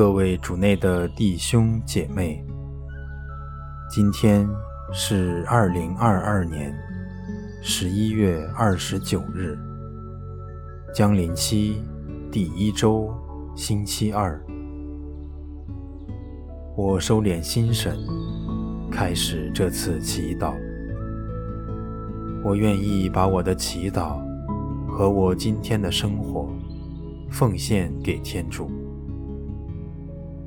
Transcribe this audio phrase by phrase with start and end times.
[0.00, 2.42] 各位主内的弟兄姐妹，
[3.90, 4.48] 今天
[4.94, 6.74] 是二零二二年
[7.60, 9.58] 十一月二十九日，
[10.94, 11.82] 将临期
[12.32, 13.14] 第一周
[13.54, 14.42] 星期二。
[16.74, 17.94] 我收敛心神，
[18.90, 20.54] 开始这次祈祷。
[22.42, 24.18] 我愿意把我的祈祷
[24.88, 26.48] 和我今天的生活
[27.30, 28.70] 奉献给天主，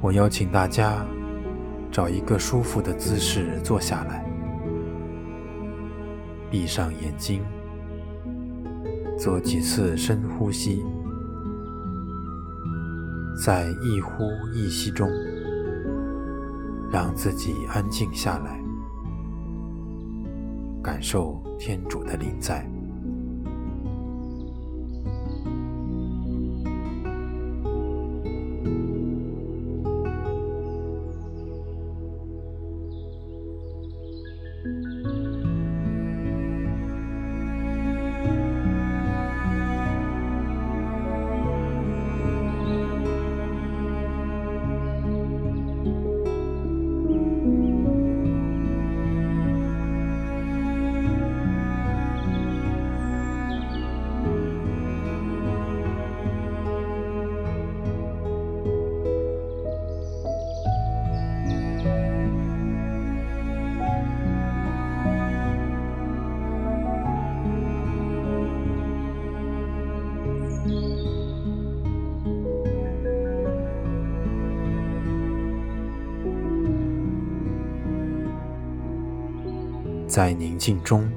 [0.00, 1.04] 我邀请大家
[1.90, 4.24] 找一个舒服的姿势坐下来，
[6.48, 7.42] 闭上眼睛，
[9.18, 10.84] 做几次深呼吸。
[13.44, 15.08] 在一呼一吸中，
[16.92, 18.60] 让自己安静下来，
[20.82, 22.64] 感受天主的临在。
[80.18, 81.08] 在宁静中，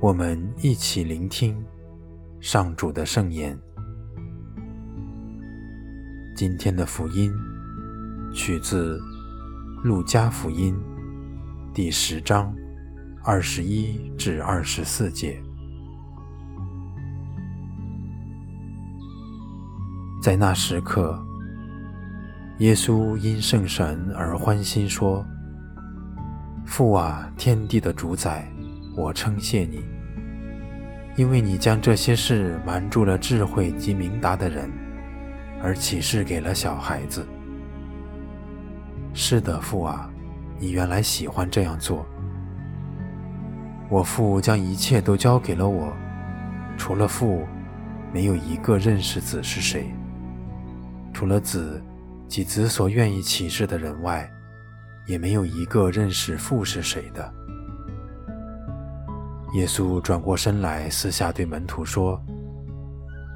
[0.00, 1.64] 我们一起聆听
[2.40, 3.56] 上主的圣言。
[6.34, 7.32] 今天的福音
[8.34, 8.98] 取自
[9.84, 10.74] 《路加福音》
[11.72, 12.52] 第十章
[13.22, 15.40] 二十一至二十四节。
[20.20, 21.24] 在那时刻，
[22.58, 25.24] 耶稣因圣神而欢欣说。
[26.70, 28.48] 父啊，天地的主宰，
[28.94, 29.84] 我称谢你，
[31.16, 34.70] 因为你将这些事瞒住了智慧及明达的人，
[35.60, 37.26] 而启示给了小孩子。
[39.12, 40.08] 是的，父啊，
[40.60, 42.06] 你原来喜欢这样做。
[43.88, 45.92] 我父将一切都交给了我，
[46.78, 47.44] 除了父，
[48.12, 49.86] 没有一个认识子是谁；
[51.12, 51.82] 除了子
[52.28, 54.24] 及子所愿意启示的人外。
[55.06, 57.34] 也没有一个认识父是谁的。
[59.54, 62.22] 耶稣转过身来，私下对门徒说：“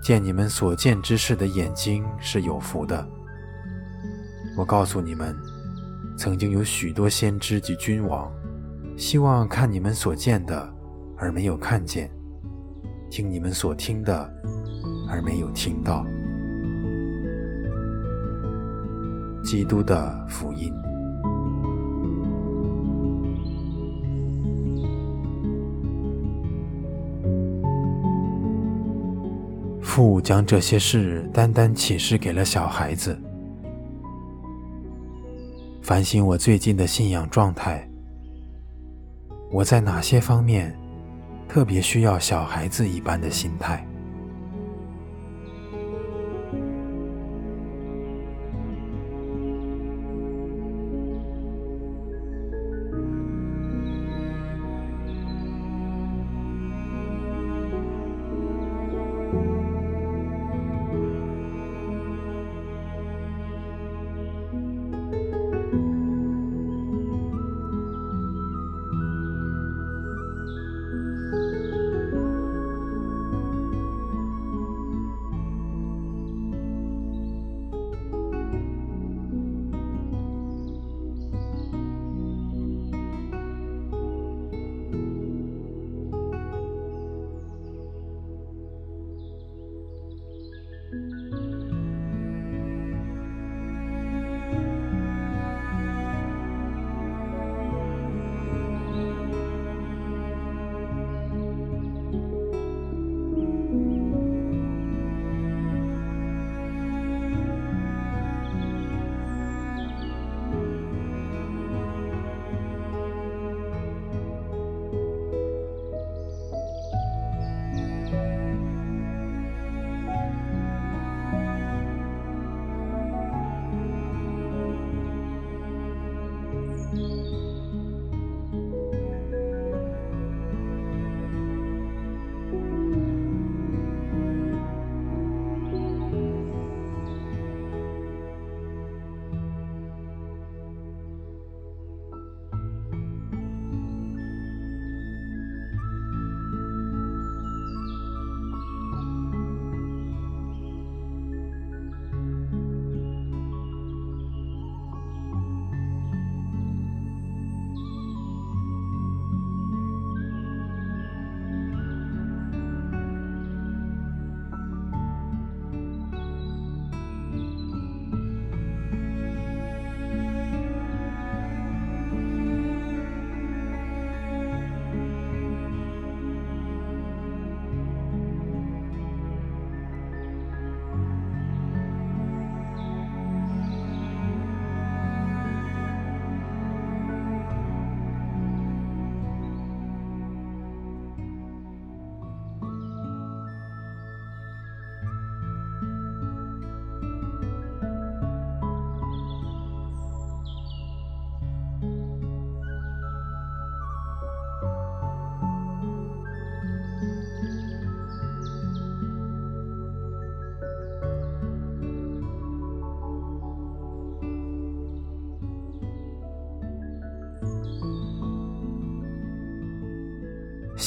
[0.00, 3.04] 见你们所见之事的眼睛是有福的。
[4.56, 5.36] 我告诉你们，
[6.16, 8.30] 曾经有许多先知及君王，
[8.96, 10.72] 希望看你们所见的，
[11.16, 12.08] 而没有看见；
[13.10, 14.32] 听你们所听的，
[15.08, 16.06] 而没有听到。”
[19.42, 20.72] 基督的福音。
[29.96, 33.18] 父将这些事单单启示给了小孩子。
[35.80, 37.88] 反省我最近的信仰状态，
[39.50, 40.78] 我在哪些方面
[41.48, 43.88] 特别需要小孩子一般的心态？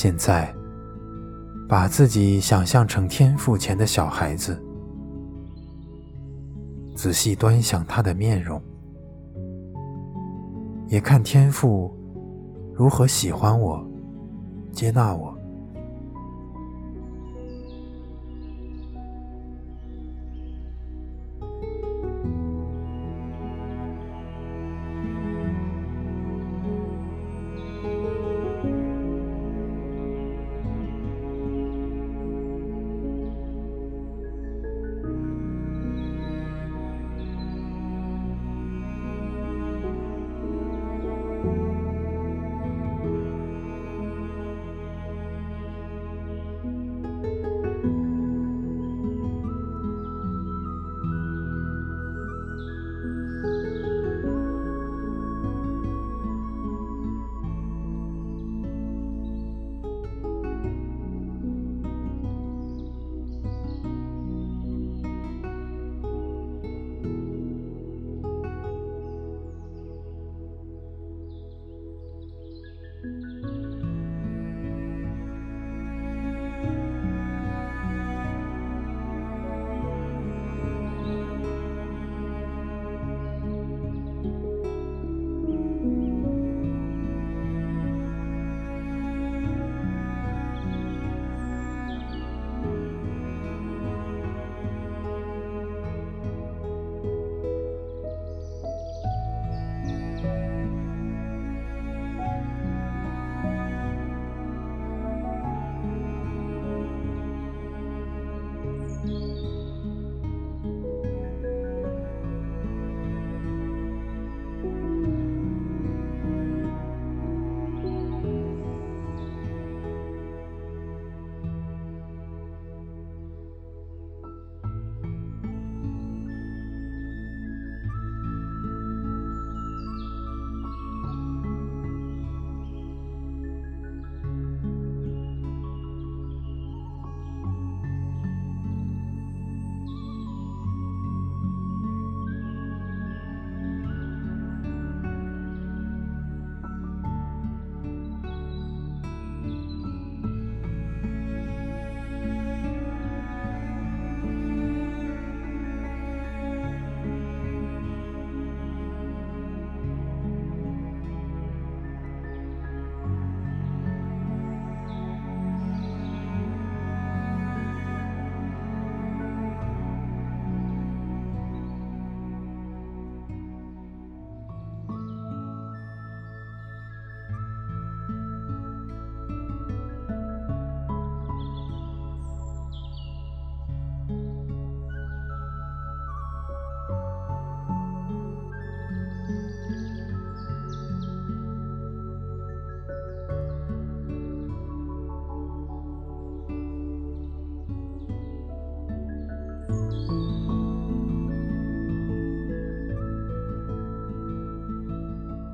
[0.02, 0.56] 现在，
[1.68, 4.58] 把自己想象成天父前的小孩子，
[6.96, 8.62] 仔细端详他的面容，
[10.88, 11.94] 也看天父
[12.74, 13.86] 如何喜欢我、
[14.72, 15.38] 接纳我。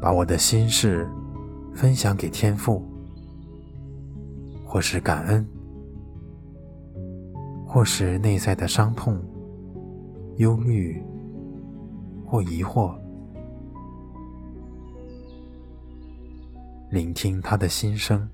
[0.05, 1.09] 把我的心事
[1.74, 2.79] 分享给天父，
[4.63, 5.43] 或是感恩，
[7.65, 9.19] 或是内在的伤痛、
[10.38, 11.03] 忧虑
[12.24, 12.95] 或疑惑，
[16.91, 18.29] 聆听他的心声，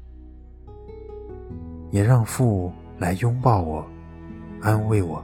[1.90, 3.88] 也让父来拥抱我，
[4.60, 5.24] 安慰我。